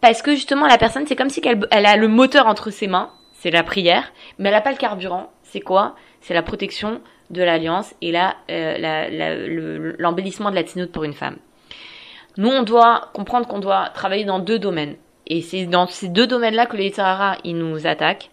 Parce 0.00 0.22
que 0.22 0.30
justement, 0.30 0.66
la 0.66 0.78
personne, 0.78 1.06
c'est 1.06 1.16
comme 1.16 1.28
si 1.28 1.42
elle, 1.44 1.66
elle 1.70 1.84
a 1.84 1.96
le 1.96 2.08
moteur 2.08 2.46
entre 2.46 2.70
ses 2.70 2.86
mains, 2.86 3.10
c'est 3.38 3.50
la 3.50 3.62
prière, 3.62 4.12
mais 4.38 4.48
elle 4.48 4.54
n'a 4.54 4.60
pas 4.60 4.72
le 4.72 4.76
carburant. 4.76 5.30
C'est 5.42 5.60
quoi? 5.60 5.94
C'est 6.20 6.34
la 6.34 6.42
protection 6.42 7.00
de 7.30 7.42
l'alliance 7.42 7.94
et 8.00 8.12
là 8.12 8.36
euh, 8.50 9.94
l'embellissement 9.98 10.50
de 10.50 10.54
la 10.54 10.62
tznout 10.62 10.90
pour 10.90 11.04
une 11.04 11.12
femme. 11.12 11.36
Nous, 12.38 12.50
on 12.50 12.62
doit 12.62 13.10
comprendre 13.14 13.46
qu'on 13.46 13.60
doit 13.60 13.88
travailler 13.94 14.24
dans 14.24 14.38
deux 14.38 14.58
domaines. 14.58 14.96
Et 15.26 15.40
c'est 15.40 15.66
dans 15.66 15.86
ces 15.86 16.08
deux 16.08 16.26
domaines-là 16.26 16.66
que 16.66 16.76
le 16.76 16.84
Yitzhara, 16.84 17.38
nous 17.44 17.86
attaque. 17.86 18.30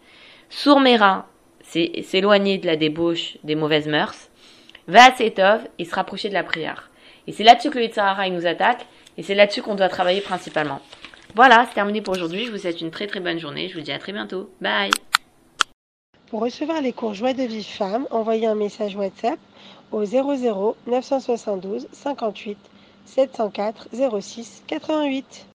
Sourmera, 0.49 1.27
c'est 1.61 2.01
s'éloigner 2.03 2.57
de 2.57 2.67
la 2.67 2.75
débauche, 2.75 3.37
des 3.43 3.55
mauvaises 3.55 3.87
mœurs. 3.87 4.29
Va 4.87 5.15
Setov 5.15 5.61
et 5.79 5.85
se 5.85 5.95
rapprocher 5.95 6.27
de 6.27 6.33
la 6.33 6.43
prière. 6.43 6.91
Et 7.25 7.31
c'est 7.31 7.43
là-dessus 7.43 7.69
que 7.69 7.77
le 7.77 7.85
Yitzhara, 7.85 8.29
nous 8.29 8.45
attaque. 8.45 8.85
Et 9.17 9.23
c'est 9.23 9.35
là-dessus 9.35 9.61
qu'on 9.61 9.75
doit 9.75 9.89
travailler 9.89 10.21
principalement. 10.21 10.81
Voilà, 11.35 11.65
c'est 11.67 11.73
terminé 11.73 12.01
pour 12.01 12.13
aujourd'hui. 12.13 12.45
Je 12.45 12.51
vous 12.51 12.59
souhaite 12.59 12.79
une 12.81 12.91
très 12.91 13.07
très 13.07 13.19
bonne 13.19 13.39
journée. 13.39 13.67
Je 13.67 13.75
vous 13.75 13.83
dis 13.83 13.91
à 13.91 13.97
très 13.97 14.11
bientôt. 14.11 14.51
Bye 14.61 14.91
Pour 16.27 16.41
recevoir 16.41 16.79
les 16.81 16.93
cours 16.93 17.15
Joie 17.15 17.33
de 17.33 17.43
vie 17.43 17.63
femme, 17.63 18.07
envoyez 18.11 18.45
un 18.45 18.53
message 18.53 18.95
WhatsApp 18.95 19.39
au 19.91 20.05
00 20.05 20.75
972 20.85 21.87
58 21.91 22.57
704 23.05 23.89
06 24.21 24.63
88. 24.67 25.47